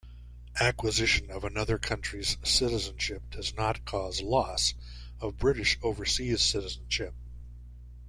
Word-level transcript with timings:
Acquisition 0.59 1.29
of 1.29 1.43
another 1.43 1.77
country's 1.77 2.39
citizenship 2.43 3.21
does 3.29 3.53
not 3.53 3.85
cause 3.85 4.19
loss 4.23 4.73
of 5.19 5.37
British 5.37 5.77
Overseas 5.83 6.41
citizenship. 6.41 7.13